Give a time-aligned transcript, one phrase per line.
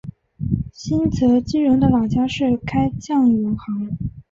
[0.73, 3.99] 新泽基荣的老家是开酱油行。